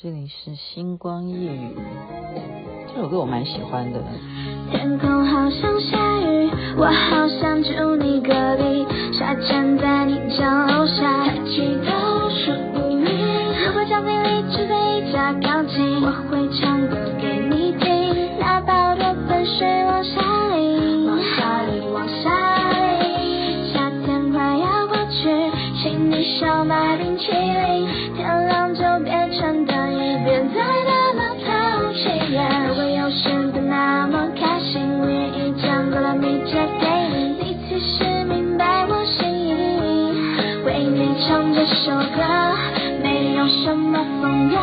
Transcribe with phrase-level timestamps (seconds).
[0.00, 1.74] 这里是星光夜雨，
[2.86, 4.00] 这首歌我蛮喜欢的。
[4.70, 11.97] 天空好像下雨，我好想住你隔壁，傻站在你家楼下，抬起头
[36.50, 37.16] 嫁给你。
[37.40, 39.52] 你其实明白我心意，
[40.64, 42.22] 为你唱这首歌，
[43.02, 44.56] 没有什么风格，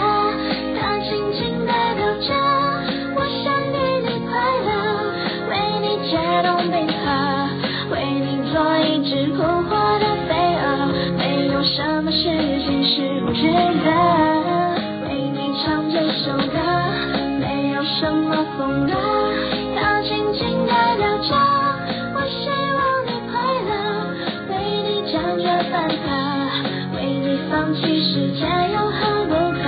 [27.75, 29.59] 你放弃世界有何不可？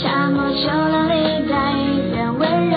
[0.00, 2.76] 夏末秋凉里带一点温热，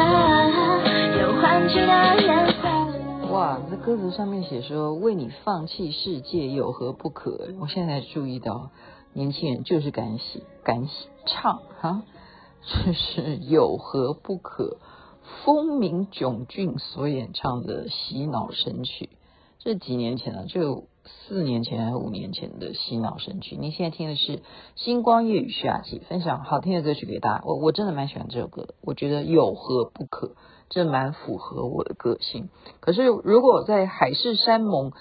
[1.21, 3.31] 有欢喜的颜色。
[3.31, 7.53] 哇，这歌词上面写说为你放弃世界有何不可？
[7.61, 8.71] 我现在注意到，
[9.13, 12.03] 年轻人就是敢写敢写唱哈。
[12.67, 14.77] 这是有何不可？
[15.45, 19.09] 风鸣炯俊所演唱的洗脑神曲，
[19.59, 23.57] 这几年前了，就四年前还是五年前的洗脑神曲。
[23.57, 24.41] 你现在听的是
[24.75, 27.43] 星光夜雨徐雅琪分享好听的歌曲给大家。
[27.45, 30.35] 我我真的蛮喜欢这首歌的，我觉得有何不可？
[30.69, 32.49] 这蛮符合我的个性。
[32.79, 34.91] 可是如果在海誓山盟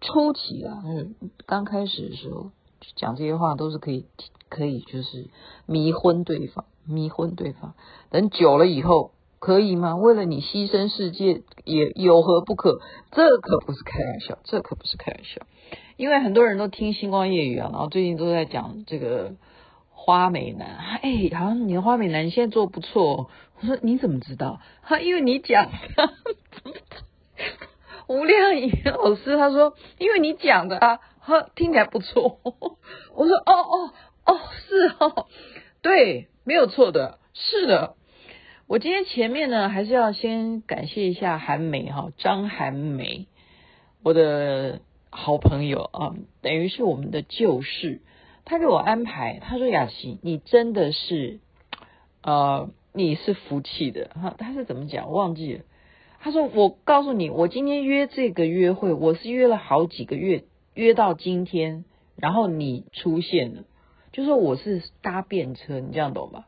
[0.00, 1.14] 初期啊，嗯
[1.46, 2.50] 刚开始的时候
[2.96, 4.06] 讲这些话，都是可以
[4.48, 5.28] 可以就是
[5.66, 6.64] 迷昏对方。
[6.84, 7.74] 迷昏对方，
[8.10, 9.96] 等久了以后可以吗？
[9.96, 12.78] 为了你牺牲世界也有何不可？
[13.10, 15.40] 这可不是开玩笑，这可不是开玩笑。
[15.96, 19.32] 因为很多人都听星光夜语啊，然后最近都在讲这个
[19.90, 20.68] 花美男。
[21.02, 23.30] 哎，好像你的花美男现在做不错。
[23.60, 24.60] 我说你怎么知道？
[24.84, 26.12] 他，因为你讲的。
[28.06, 32.38] 吴亮仪老师他说，因为你讲的啊，哈，听起来不错。
[32.44, 33.90] 我说哦哦
[34.24, 35.26] 哦，是哦，
[35.82, 36.28] 对。
[36.44, 37.94] 没有错的，是的。
[38.72, 43.26] 我今天前面呢，还是要先感谢一下韩梅哈，张韩梅，
[44.02, 48.00] 我的好朋友啊，等于是我们的旧事。
[48.46, 51.40] 他给我安排，他说雅琪，你真的是，
[52.22, 54.34] 呃，你是福气的哈。
[54.38, 55.10] 他是怎么讲？
[55.10, 55.64] 我忘记了。
[56.20, 61.84] 他说，我告诉你，我今天约这个约会，我是约了好几个月，约到今天，
[62.16, 63.64] 然后你出现了。
[64.12, 66.46] 就说我是搭便车，你这样懂吧？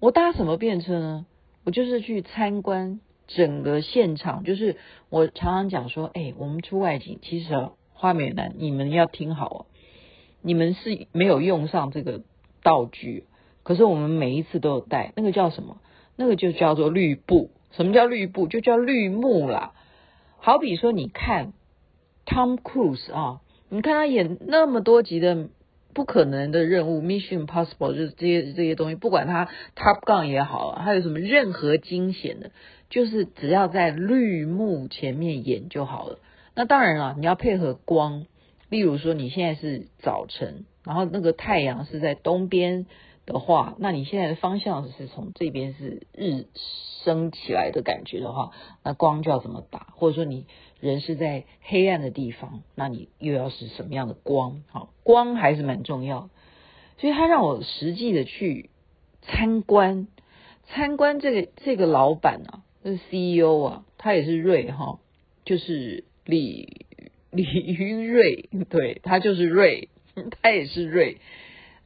[0.00, 1.26] 我搭什么便车呢？
[1.64, 4.44] 我就是去参观整个现场。
[4.44, 4.76] 就是
[5.08, 9.66] 我常常讲说，哎、我们出外景，其实花美男，你们要听好哦。
[10.42, 12.22] 你们是没有用上这个
[12.62, 13.24] 道具，
[13.62, 15.12] 可是我们每一次都有带。
[15.16, 15.78] 那个叫什么？
[16.16, 17.50] 那个就叫做绿布。
[17.72, 18.46] 什么叫绿布？
[18.46, 19.72] 就叫绿幕啦。
[20.36, 21.52] 好比说，你看
[22.26, 25.48] Tom Cruise 啊，你看他演那么多集的。
[25.94, 29.46] 不可能的任务，Mission Impossible 就是这些这些东西，不管它
[29.76, 32.50] Top Gun 也好，还有什么任何惊险的，
[32.90, 36.18] 就是只要在绿幕前面演就好了。
[36.54, 38.26] 那当然了，你要配合光，
[38.68, 42.86] 例如说你现在是早晨，然后那个太阳是在东边
[43.24, 46.46] 的话，那你现在的方向是从这边是日
[47.04, 48.50] 升起来的感觉的话，
[48.82, 50.46] 那光就要怎么打，或者说你。
[50.84, 54.62] 人是在黑暗的地方，那你又要是什么样的光？
[54.68, 56.28] 好，光还是蛮重要。
[56.98, 58.68] 所以他让我实际的去
[59.22, 60.06] 参观，
[60.64, 65.00] 参观这个这个老板啊，这是 CEO 啊，他也是瑞哈，
[65.44, 66.86] 就是李
[67.30, 69.88] 李云瑞，对，他就是瑞，
[70.42, 71.16] 他也是瑞，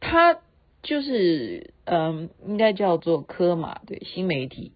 [0.01, 0.41] 他
[0.83, 4.73] 就是嗯，应该叫做科马，对，新媒体，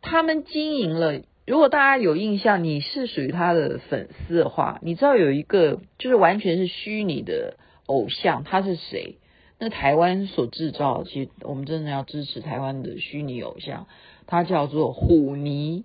[0.00, 1.22] 他们经营了。
[1.48, 7.56] 如果大家有印象，你是属于他的粉丝的话，你知道有一个就是完全是虚拟的
[7.86, 9.16] 偶像，他是谁？
[9.58, 13.86] 那台湾所制造，其实我们真的要支持台湾的虚拟偶像，
[14.26, 15.84] 他叫做虎妮，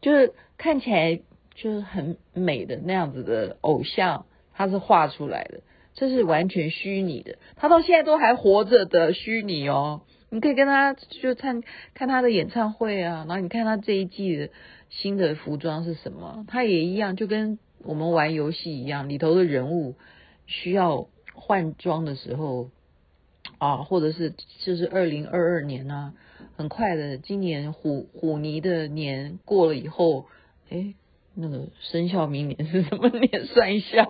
[0.00, 1.20] 就是看起来
[1.56, 5.62] 就是很美的那样子的偶像，他是画出来的，
[5.94, 10.02] 这是完全虚拟的，他到现在都还活着的虚拟哦。
[10.30, 11.62] 你可以跟他就看
[11.94, 14.50] 看他的演唱会啊，然后你看他这一季的
[14.96, 19.96] 新的服装是什么，它也一样，就跟我们玩游戏一样，里头的人物
[20.46, 22.70] 需要换装的时候，
[23.58, 26.14] 啊，或者是就是二零二二年呢、
[26.56, 30.26] 很快的，今年虎虎年的年过了以后，
[30.70, 30.94] 哎，
[31.34, 33.46] 那个生肖明年是什么年？
[33.46, 34.08] 算一下，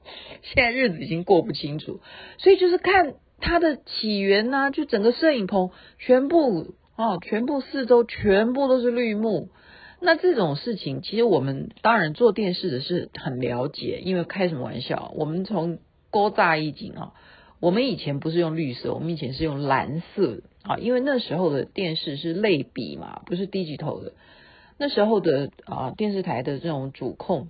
[0.42, 2.00] 现在日子已经过不清楚，
[2.36, 9.48] 所以就是看它的起源呢、啊，就整个摄影棚全部啊，全部四周全部都是绿幕。
[10.06, 15.80] 那这种事情，其实我们当然做电视的是很了解，因为开什么玩笑，我们从
[16.12, 17.12] 高大一景啊。
[17.58, 24.12] 我们以前不是用绿色，我们以前是用蓝色啊，因为那时候的电视是类比嘛，不是 digital 的。
[24.78, 27.48] 那时候的啊电视台的这种主控，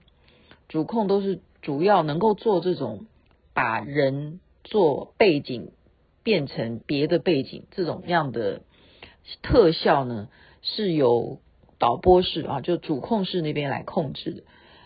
[0.67, 3.05] 主控都是主要能够做这种
[3.53, 5.73] 把人做背景
[6.23, 8.63] 变成别的背景这种样的
[9.43, 10.29] 特效呢，
[10.63, 11.39] 是由
[11.79, 14.43] 导播室啊，就主控室那边来控制的，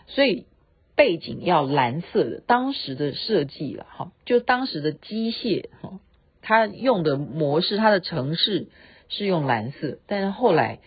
[0.07, 0.45] 所以。
[0.93, 5.99] 背景要蓝色的，当时的设计了哈，就当时的机械哈，
[6.41, 8.67] 它用的模式，它的城市
[9.09, 10.79] 是用蓝色，但是后来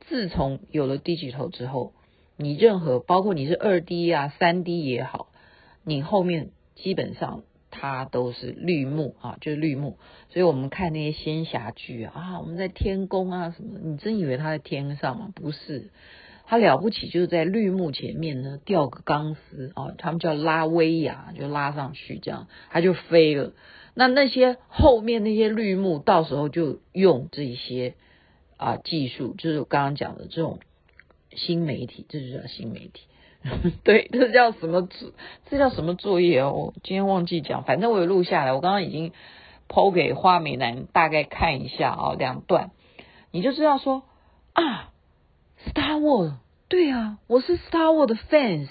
[0.00, 1.94] 自从有了 digital 之后，
[2.36, 5.28] 你任何包括你是二 D 啊、三 D 也好，
[5.84, 9.98] 你后面基本上它都是绿幕啊，就是绿幕，
[10.28, 15.32] 所以我们看那些仙侠剧啊，我们在天宫啊什么，你真以为它在天上吗？
[15.34, 15.90] 不是。
[16.44, 23.52] 他了不起，就是在绿幕前面呢吊个钢丝啊，他们叫拉威亚，就拉上去这样，他就飞了。
[23.94, 27.94] 那那些后面那些绿幕，到时候就用这些
[28.58, 30.58] 啊技术，就是我刚刚讲的这种
[31.34, 33.04] 新媒体，这就叫新媒体。
[33.84, 34.88] 对，这叫什么？
[35.50, 36.72] 这叫什么作业哦？
[36.82, 39.12] 今天忘记讲，反正我有录下来，我刚刚已经
[39.68, 42.70] 抛给花美男大概看一下啊，两段，
[43.30, 44.02] 你就知道说
[44.52, 44.88] 啊。
[45.64, 46.32] Star Wars，
[46.68, 48.66] 对啊，我是 Star Wars 的 fans。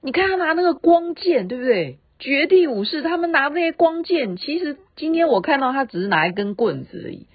[0.00, 1.98] 你看他拿那个光剑，对不对？
[2.18, 7.26] 绝地武士他们拿那些光剑，其实今天我看到他只是拿一根棍子而已，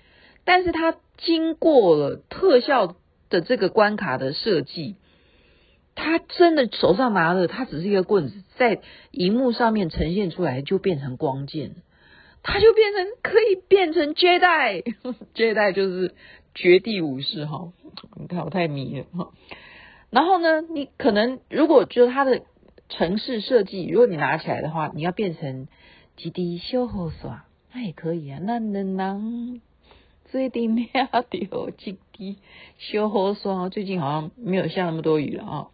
[0.43, 2.95] 但是他经过了特效
[3.29, 4.95] 的这个关卡的设计，
[5.95, 8.81] 他真的手上拿的他只是一个棍子，在
[9.11, 11.75] 荧幕上面呈现出来就变成光剑，
[12.43, 16.13] 他就变成可以变成 Jedi，Jedi 就是。
[16.55, 17.73] 绝地武士哈，
[18.15, 19.31] 你看我太迷了哈。
[20.11, 22.43] 然后呢，你可能如果就是它的
[22.89, 25.67] 城市设计，如果你拿起来的话，你要变成
[26.15, 28.37] 基地小护耍，那也可以啊。
[28.43, 29.61] 那能能
[30.25, 32.37] 最顶了掉基地
[32.77, 35.67] 小护耍，最近好像没有下那么多雨了啊。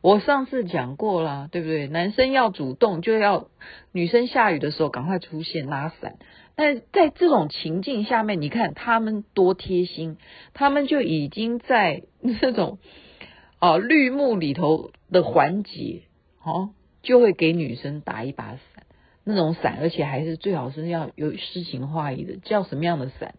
[0.00, 1.88] 我上次讲过了，对不对？
[1.88, 3.48] 男生要主动，就要
[3.92, 6.16] 女生下雨的时候赶快出现拉伞。
[6.54, 10.16] 但在这种情境下面，你看他们多贴心，
[10.54, 12.02] 他们就已经在
[12.40, 12.78] 这种
[13.58, 16.02] 啊绿幕里头的环节，
[16.42, 16.70] 哦，
[17.02, 18.86] 就会给女生打一把伞，
[19.24, 23.34] 那种伞，而且还是最好是要有诗情画意的，叫什么样的伞？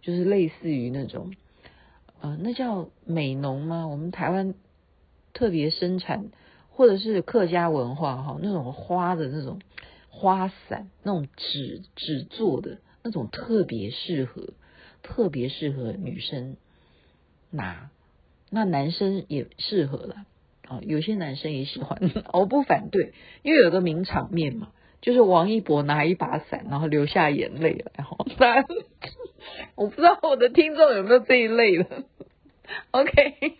[0.00, 1.32] 就是类似于那种，
[2.20, 3.86] 呃，那叫美浓吗？
[3.88, 4.54] 我们台湾
[5.34, 6.30] 特别生产，
[6.70, 9.60] 或者是客家文化哈，那种花的那种。
[10.16, 14.50] 花伞那种纸纸做的那种特别适合，
[15.02, 16.56] 特别适合女生
[17.50, 17.90] 拿，
[18.48, 20.24] 那男生也适合了
[20.68, 20.78] 啊。
[20.82, 21.98] 有些男生也喜欢，
[22.32, 24.68] 我不反对，因为有个名场面嘛，
[25.00, 28.04] 就是王一博拿一把伞，然后流下眼泪来。
[28.04, 28.16] 好，
[29.74, 32.04] 我不知道我的听众有没有这一类的。
[32.92, 33.56] OK，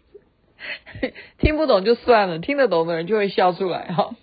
[1.38, 4.16] 听不懂就算了，听得懂的人就会笑出来哈。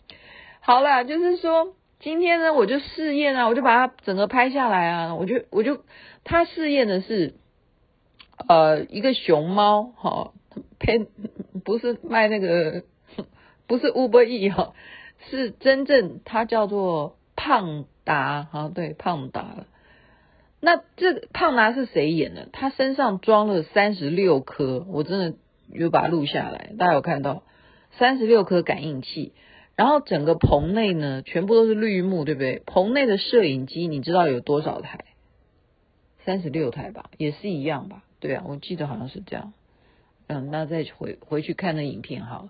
[0.61, 1.75] 好了，就是说。
[2.03, 5.83] 今天呢，我就试验啊，我就把它整个拍下来啊，我就我就
[6.23, 7.35] 他试验的是，
[8.47, 10.31] 呃，一个熊猫哈，
[10.79, 11.05] 偏
[11.63, 12.81] 不是卖那个，
[13.67, 14.73] 不是 Uber E 哈，
[15.29, 19.67] 是真正它叫做胖达哈，对，胖达。
[20.59, 22.47] 那这个胖达是谁演的？
[22.51, 25.37] 他身上装了三十六颗，我真的
[25.79, 27.43] 就把它录下来，大家有看到
[27.97, 29.33] 三十六颗感应器。
[29.77, 32.61] 然后整个棚内呢，全部都是绿幕，对不对？
[32.65, 35.05] 棚内的摄影机，你知道有多少台？
[36.23, 38.03] 三十六台吧，也是一样吧？
[38.19, 39.53] 对啊，我记得好像是这样。
[40.27, 42.49] 嗯，那再回回去看那影片哈，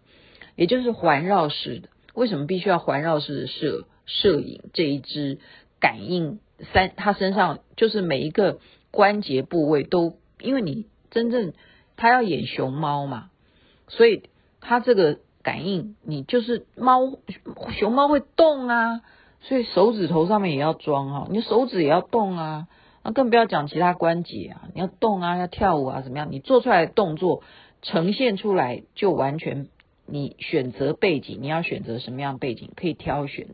[0.56, 1.90] 也就是环绕式的。
[2.14, 4.64] 为什么必须要环绕式的摄摄影？
[4.74, 5.40] 这一支
[5.80, 6.40] 感应
[6.74, 8.60] 三，它身上就是每一个
[8.90, 11.54] 关节部位都，因为你真正
[11.98, 13.30] 他要演熊猫嘛，
[13.88, 14.24] 所以
[14.60, 15.20] 他这个。
[15.44, 17.18] 感应你就是猫，
[17.72, 19.02] 熊猫会动啊，
[19.42, 22.68] 所以手指头上面也要装啊，你手指也要动啊，
[23.04, 26.28] 那更不要讲其他关节啊，你要动啊，要跳舞啊，怎么样？
[26.32, 27.42] 你做出来的动作
[27.82, 29.68] 呈现出来就完全，
[30.06, 33.54] 你选择背景，你要选择什么样背景可以挑选的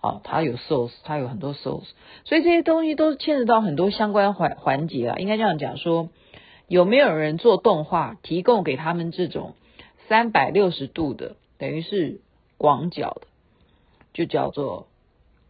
[0.00, 1.90] 啊，它有 source，它有很多 source，
[2.24, 5.16] 所以这些东西都牵扯到很多相关环环节啊。
[5.18, 6.08] 应该这样讲说，
[6.68, 9.54] 有没有人做动画提供给他们这种
[10.08, 12.20] 三百六十度的，等于是
[12.56, 13.28] 广角的，
[14.12, 14.88] 就叫做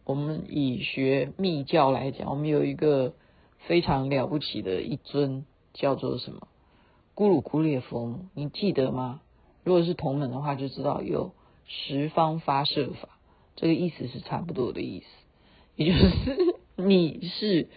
[0.03, 3.13] 我们以学密教来讲，我们有一个
[3.65, 6.47] 非常了不起的一尊叫做什么？
[7.15, 9.21] 咕噜咕列佛，你记得吗？
[9.63, 11.33] 如果是同门的话，就知道有
[11.67, 13.09] 十方发射法。
[13.55, 15.05] 这个意思是差不多的意思，
[15.75, 17.69] 也就是你是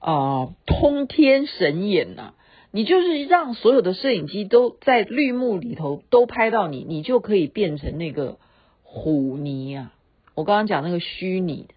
[0.00, 2.34] 啊、通天神眼呐、
[2.76, 8.38] 你就是让所有的摄影机都在绿幕里头都拍到你，你就可以变成那个
[8.82, 9.94] 虎泥啊。
[10.34, 11.74] 我刚刚讲那个虚拟的，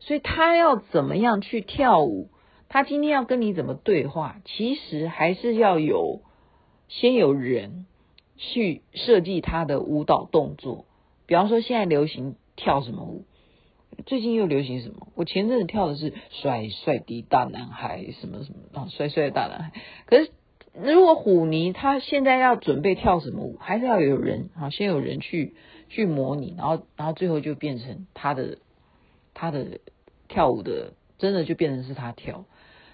[0.00, 2.28] 所以他要怎么样去跳舞？
[2.68, 4.42] 他今天要跟你怎么对话？
[4.44, 6.20] 其实还是要有
[6.88, 7.86] 先有人
[8.36, 10.84] 去设计他的舞蹈动作，
[11.24, 12.36] 比方说现在流行。
[12.54, 13.24] 跳什么舞？
[14.04, 15.08] 最近又流行什么？
[15.14, 19.72] 我前阵子跳的是帅帅的大男孩，什么什么啊，帅帅的大男孩。
[20.04, 20.30] 可是
[20.74, 25.54] 如果虎尼他现在要准备跳什么舞，还是要有人啊，先有人去
[25.88, 28.58] 去模拟，然后然后最后就变成他的
[29.34, 29.80] 他的
[30.28, 32.46] 跳舞的，真的就变成是他跳。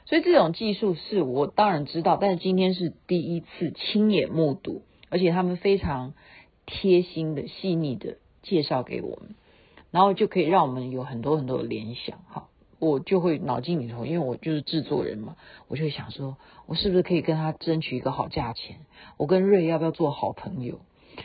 [0.07, 6.15] 所以这种技术是我当然知道，但是今天是第一次亲眼目睹，而且他们非常
[6.67, 9.35] 贴心的、细腻的介绍给我们。
[9.91, 18.77] 然后就可以让我们有很多很多的联想，哈，我就会脑筋里头，因为我就是制作人嘛，我就会想说，我是不是可以跟他争取一个好价钱？
[19.17, 20.81] 我跟瑞要不要做好朋友？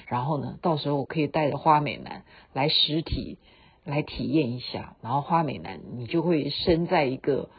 [0.07, 3.37] 然后呢，到时候我可以带着花美男来实体
[3.85, 7.49] 来体验一下，然后花美男你就会身在一个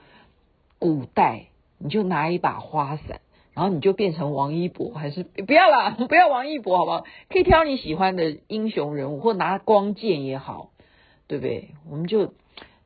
[0.78, 1.46] 古代，
[1.78, 3.20] 你就拿一把花伞，
[3.52, 7.04] 然后你就变成王一博，还是不要啦， 不要王一博好不好？
[7.28, 10.70] 可以挑你喜欢的英雄人物，或拿光剑也好。
[11.26, 11.70] 对不对？
[11.90, 12.34] 我们就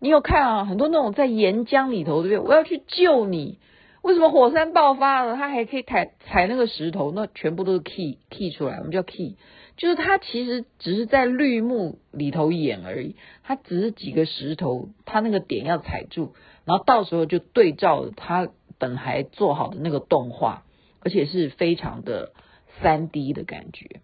[0.01, 2.49] 你有看啊，很多那种在岩浆里头，对不对？
[2.49, 3.59] 我要去救你，
[4.03, 7.11] 为什么火山爆发了，他还可以踩踩那个石头？
[7.13, 9.37] 那全部都是 key key 出来，我们叫 key，
[9.77, 20.63] 就是他其实只是在绿幕里头演而已，他只是几个石头，他那个点要踩住，然后到时候就对照他本来做好的那个动画，
[21.01, 22.33] 而且是非常的
[22.81, 24.01] 三 D 的感觉。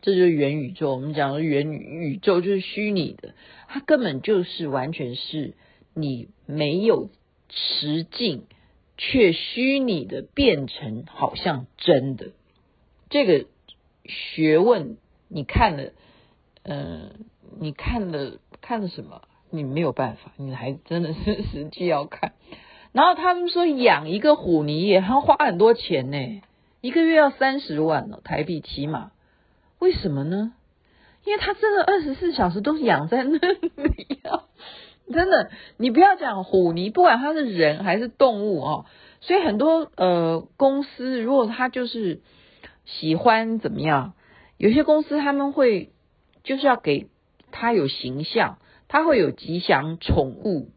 [0.00, 3.34] 这就是元宇宙，我们讲的元宇宙就是虚拟的，
[3.66, 5.54] 它根本就是完全是
[5.92, 7.10] 你没有
[7.50, 8.44] 实境，
[8.96, 12.28] 却虚拟的变成好像真的。
[13.10, 13.46] 这个
[14.04, 14.96] 学问
[15.28, 15.92] 你看了，
[16.62, 17.26] 嗯、
[17.58, 19.22] 你看了看了什么？
[19.50, 22.34] 你没有办法，你还真的是实际要看。
[22.92, 26.42] 然后他们说养一个虎泥也要花很多钱呢，
[26.80, 29.10] 一个月要三十万呢，台币起码。
[29.78, 30.52] 为什么呢？
[31.24, 34.44] 因为他真的二十四小时都养在那里啊！
[35.12, 38.86] 真的，你不要讲虎尼，不管他是人还是动物哦。
[39.20, 42.20] 所以很多呃公司，如果他就是
[42.84, 44.14] 喜欢怎么样，
[44.56, 45.92] 有些公司他们会
[46.44, 47.08] 就是要给
[47.50, 50.70] 他有形象，他会有吉祥宠物，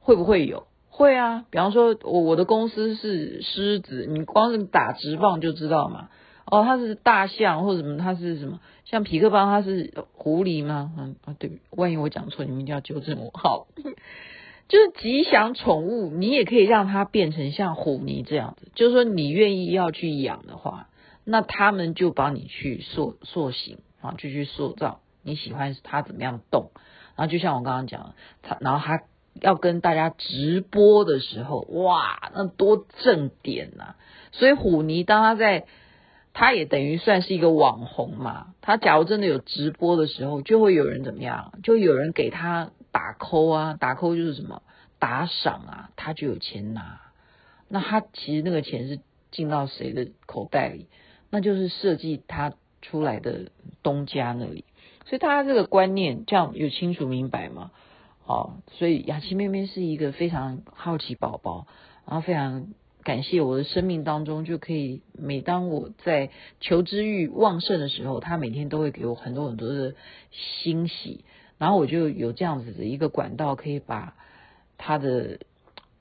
[0.00, 0.66] 会不会有？
[0.88, 1.44] 会啊！
[1.50, 6.08] 比方说我我的公司是狮子，你光是打直棒就知道嘛。
[6.46, 7.98] 哦，它是大象或者什么？
[7.98, 8.60] 它是什么？
[8.84, 10.92] 像皮克邦，它是狐狸吗？
[10.98, 13.30] 嗯啊，对，万一我讲错，你们一定要纠正我。
[13.32, 13.66] 好，
[14.68, 18.70] 就是吉祥宠物，你也可以让它变成像虎尼这样子。
[18.74, 20.88] 就是说，你愿意要去养的话，
[21.24, 26.70] 那他们就帮你去塑塑形啊，就去塑造你喜欢它怎么样动。
[27.16, 29.02] 然后就像我刚刚讲的，它然后它
[29.40, 33.96] 要跟大家直播的时候，哇，那多正点呐、啊！
[34.32, 35.66] 所以虎尼当它在
[36.34, 38.54] 他也等于算是一个网红嘛。
[38.60, 41.52] 他假如真的有直播的时候，就会有人怎么样？
[41.62, 44.62] 就有人给他打扣啊，打扣就是什么
[44.98, 47.00] 打赏啊，他就有钱拿。
[47.68, 50.88] 那他其实那个钱是进到谁的口袋里？
[51.30, 53.50] 那就是设计他出来的
[53.82, 54.64] 东家那里。
[55.04, 57.70] 所以大家这个观念这样有清楚明白吗？
[58.26, 61.66] 哦，所以雅琪妹妹是一个非常好奇宝宝，
[62.06, 62.68] 然后非常。
[63.04, 66.30] 感谢我的生命当中，就可以每当我在
[66.60, 69.94] 求知欲旺盛的时候，他每天都会给我很多很多的
[70.30, 71.24] 欣喜，
[71.58, 74.14] 然后我就有这样子的一个管道，可以把
[74.78, 75.40] 他的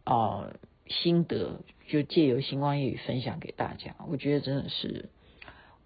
[0.03, 0.53] 啊、
[0.87, 3.95] 心得就借由星光夜语分享给大家。
[4.07, 5.09] 我觉得真的是，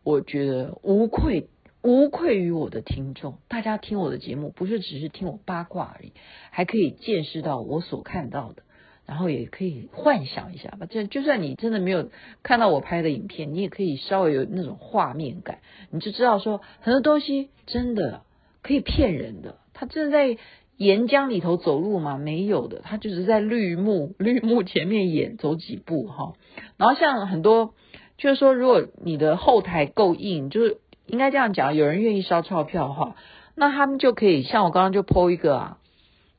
[0.04, 1.48] 我觉得无愧
[1.82, 6.12] 无愧于我的听众，大家听我的节目不是只是听我八卦而已，
[6.52, 8.64] 还可以见识到我所看到的。
[9.06, 12.10] 然后也可以幻想一下吧，就就算你真的没有
[12.44, 15.60] 看到我拍的影片，你也可以稍微有那种画面感，
[15.92, 18.22] 你就知道说很多东西真的
[18.62, 20.38] 可以骗人的，他正在
[20.78, 22.18] 岩浆里头走路吗？
[22.18, 26.34] 没有的，他就是在绿幕 绿幕前面演走几步哈。
[26.78, 27.74] 然后像很多，
[28.18, 33.16] 就是说，如果你的后台够硬，就是应该这样讲，有人愿意烧钞票的话，
[33.56, 35.78] 那他们就可以像我刚刚就剖一个啊，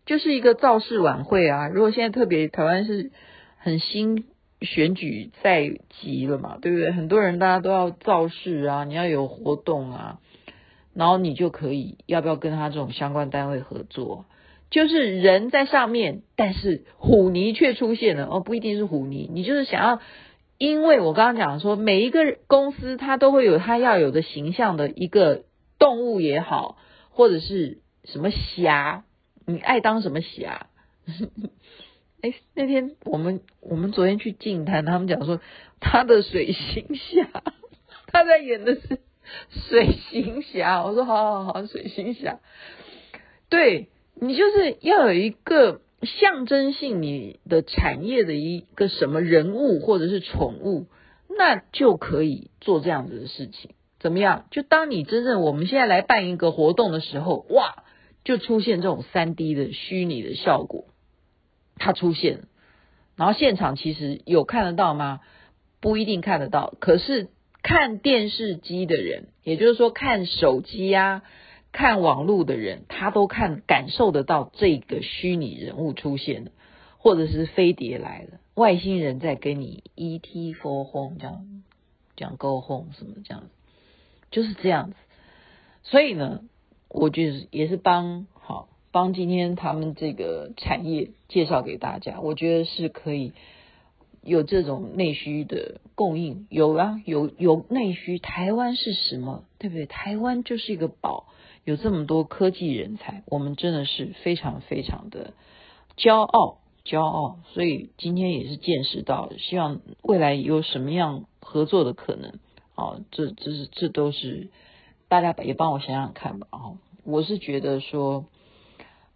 [0.06, 1.68] 就是一个造势晚会啊。
[1.68, 3.10] 如果现在特别台湾是
[3.58, 4.25] 很新
[4.62, 6.92] 选举在即了嘛，对不对？
[6.92, 10.20] 很多人大家都要造势啊，你要有活动啊。
[10.94, 14.25] 然后你就可以要不要跟他这种相关单位合作？
[14.70, 20.00] 就是人在上面，但是虎泥却出现了哦，不一定是虎泥，你就是想要，
[20.56, 25.44] 因为我刚刚讲说，每一个公司它都会有它要有的形象的一个
[25.78, 26.78] 动物也好，
[27.10, 29.04] 或者是什么侠，
[29.47, 30.67] 你爱当什么侠？
[32.23, 35.41] 哎，那天我们我们昨天去静滩，他们讲说
[35.81, 37.29] 他的水行侠，
[38.07, 38.99] 他在演的是。
[39.50, 42.38] 水行侠，我说好好好，水行侠，
[43.49, 50.87] 对，你就是要有一个象征性你的产业的一个什么人物或者是宠物，
[51.29, 53.73] 那就可以做这样子的事情。
[53.99, 54.47] 怎么样？
[54.53, 57.83] 就当你真正我们现在来办一个活动的时候，哇，
[58.26, 60.85] 就出现这种三 D 的虚拟的效果，
[61.76, 62.42] 它出现，
[63.16, 65.21] 然后现场其实有看得到吗？
[65.80, 67.28] 不一定看得到，可是。
[67.62, 71.25] 看电视机的人，也就是说看手机、啊、
[71.73, 76.52] 看网络的人，他都看感受得到这个虚拟人物出现，
[76.97, 81.64] 或者是飞碟来了，外星人在跟你 ET for home 这样
[82.14, 83.49] 讲 go home 什么这样子，
[84.30, 84.97] 就是这样子。
[85.83, 86.42] 所以呢，
[86.97, 93.33] 我就是也是帮好帮今天他们这个产业介绍给大家，我觉得是可以。
[94.23, 98.19] 有这种内需的供应，有啊，有有内需。
[98.19, 99.45] 台湾是什么？
[99.61, 99.87] 对不对？
[99.87, 101.29] 台湾就是一个宝，
[101.62, 105.33] 有这么多科技人才，我们真的是非常非常的
[105.97, 107.37] 骄傲，骄傲。
[107.55, 112.41] 所以今天也是见识到，希望未来有什么样合作的可能
[112.75, 112.99] 啊？
[113.12, 114.49] 这这是这都是
[115.06, 116.49] 大家也帮我想想看吧。
[116.50, 116.59] 啊，
[117.06, 118.26] 我是觉得说。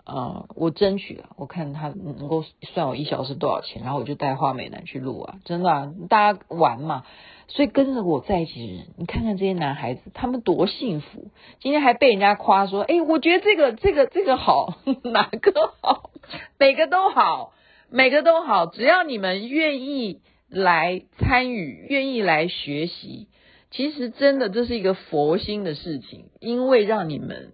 [0.06, 7.04] 呃，我争取了，我看他能够算我一小时多少钱，然后我就带花美男去录啊，真的啊，大家玩嘛，
[7.46, 16.10] 所以跟着我在一起的人，你看看这些男孩子，他们多幸福，今天还被人家夸说，哎，我觉得这个这个这个好， 哪个好，
[16.58, 17.52] 每个都好，
[17.88, 23.28] 每个都好，只要你们愿意来参与，愿意来学习，
[23.70, 27.52] 其实真的这是一个佛心的事情，因为让你们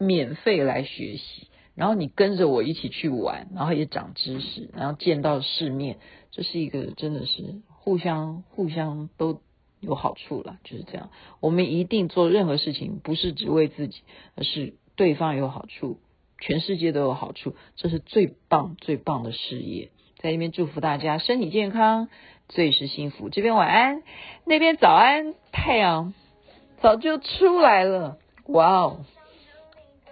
[0.00, 1.46] 免费来学习。
[1.76, 5.98] 然后你跟着我一起去玩，然后也长知识，然后见到世面，
[6.30, 9.40] 这是一个真的是互相互相都
[9.78, 11.10] 有好处了，就是这样。
[11.40, 14.02] 我们一定做任何事情，不是只为自己，
[14.34, 16.00] 而是对方有好处，
[16.38, 19.90] 全世界都有好处，这是最棒最棒的事业。
[20.18, 22.08] 在这边祝福大家身体健康，
[22.48, 23.30] 最是幸福。
[23.30, 24.02] 这边晚安，
[24.44, 26.12] 那边早安，太阳
[26.82, 29.06] 早就出来了，哇哦，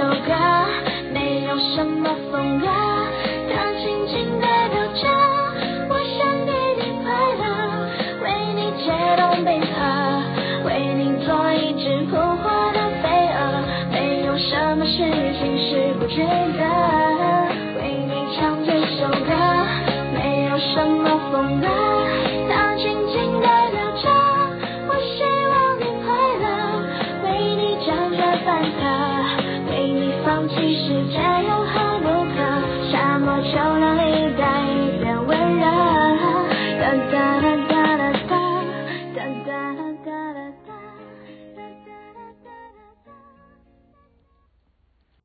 [0.00, 0.32] 首歌
[1.12, 2.66] 没有什么风格，
[3.52, 5.06] 它仅仅代表着
[5.90, 7.44] 我想给你快乐，
[8.24, 9.76] 为你解冻冰河，
[10.64, 13.38] 为你做一只扑火的飞蛾，
[13.92, 14.96] 没有什么事
[15.38, 16.49] 情是不值得。